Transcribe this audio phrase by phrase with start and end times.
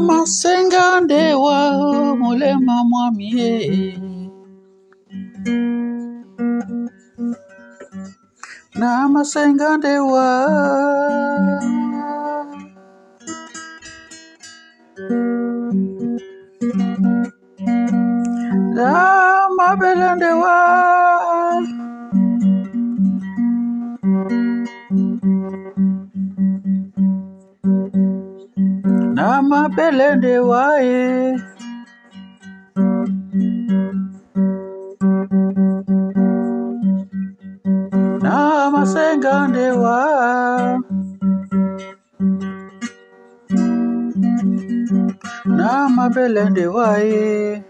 [0.00, 1.56] masenga ndewa
[2.16, 3.98] mulema mwamie
[8.74, 10.26] na masenga ndewa
[29.60, 31.36] na mabele ndewa ye
[38.22, 39.98] na masenga ndewa
[45.44, 47.64] na mabele ndewa ye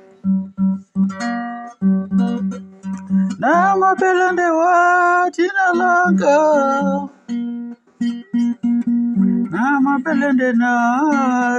[3.38, 4.72] na mabele ndewa
[5.34, 6.36] jina langa
[9.80, 10.72] na mabele nde na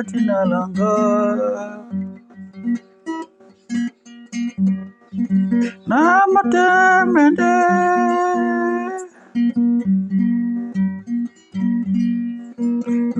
[0.08, 0.94] jina langa
[5.90, 6.02] na
[6.34, 7.54] matemende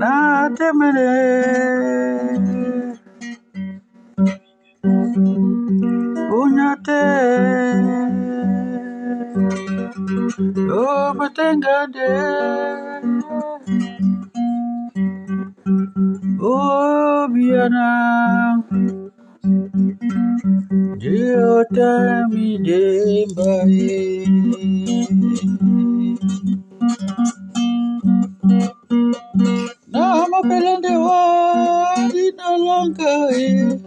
[0.00, 0.12] na
[0.56, 1.10] temende.
[6.40, 7.02] Unyate
[10.80, 12.08] o matengande
[16.42, 17.88] o biana
[21.00, 24.26] Dio tami dembae
[29.92, 31.22] na mapelende wa
[32.12, 33.80] dina lankae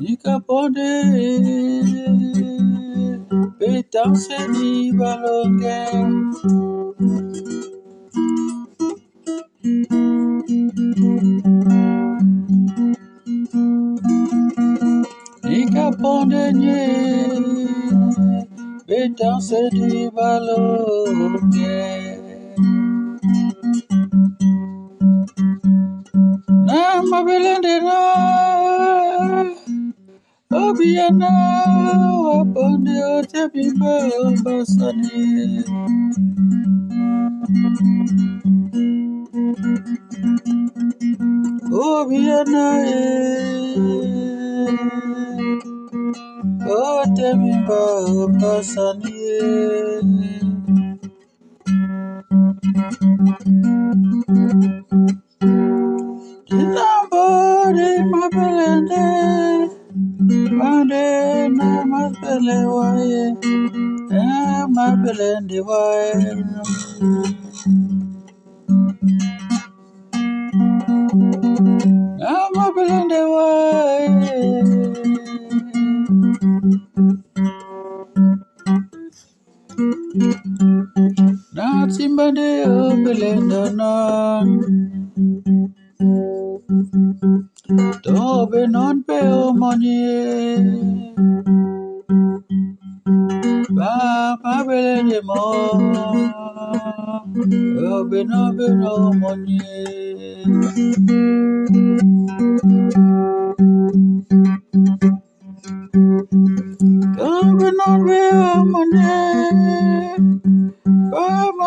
[0.00, 0.90] Nikaponde
[3.58, 5.80] Petanse di balonge
[16.20, 16.80] Nikaponde nye
[18.86, 21.80] Petanse di balonge
[26.66, 27.98] Na mabelende na
[30.52, 31.30] Obiana
[32.26, 33.94] waponde otebiba
[34.44, 35.64] basani.
[41.72, 44.21] Obiana e
[47.32, 47.80] Otebiba
[48.40, 49.16] basani
[56.48, 59.04] Dinambode mabelende
[60.58, 61.04] Mande
[61.56, 63.24] na mabele waye
[64.10, 67.42] Na mabelende waye Na mabelende
[82.52, 83.92] timbande obelenda na
[88.04, 90.58] Tobe non pe omonie
[93.76, 93.92] Ba
[94.42, 95.44] mabelende mo
[97.92, 98.20] Obe